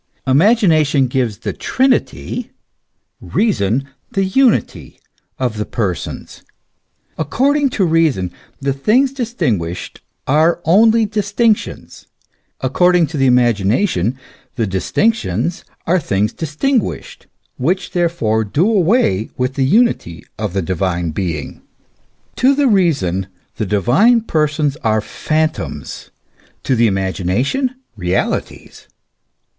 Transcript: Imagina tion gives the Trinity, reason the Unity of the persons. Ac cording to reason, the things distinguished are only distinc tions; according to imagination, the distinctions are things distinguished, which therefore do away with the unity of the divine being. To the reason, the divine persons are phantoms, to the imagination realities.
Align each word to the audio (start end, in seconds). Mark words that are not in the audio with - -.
Imagina 0.25 0.83
tion 0.83 1.05
gives 1.05 1.37
the 1.37 1.53
Trinity, 1.53 2.49
reason 3.21 3.87
the 4.13 4.25
Unity 4.25 4.99
of 5.37 5.57
the 5.59 5.63
persons. 5.63 6.41
Ac 7.19 7.27
cording 7.29 7.69
to 7.69 7.85
reason, 7.85 8.31
the 8.59 8.73
things 8.73 9.13
distinguished 9.13 10.01
are 10.25 10.59
only 10.65 11.05
distinc 11.05 11.57
tions; 11.57 12.07
according 12.61 13.05
to 13.05 13.19
imagination, 13.19 14.17
the 14.55 14.65
distinctions 14.65 15.63
are 15.85 15.99
things 15.99 16.33
distinguished, 16.33 17.27
which 17.57 17.91
therefore 17.91 18.43
do 18.43 18.67
away 18.67 19.29
with 19.37 19.53
the 19.53 19.65
unity 19.67 20.25
of 20.35 20.53
the 20.53 20.63
divine 20.63 21.11
being. 21.11 21.61
To 22.37 22.55
the 22.55 22.67
reason, 22.67 23.27
the 23.57 23.67
divine 23.67 24.21
persons 24.21 24.77
are 24.77 24.99
phantoms, 24.99 26.09
to 26.63 26.75
the 26.75 26.87
imagination 26.87 27.75
realities. 27.95 28.87